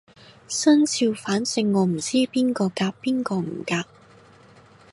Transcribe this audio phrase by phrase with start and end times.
[0.47, 3.85] 生肖反正我唔知邊個夾邊個唔夾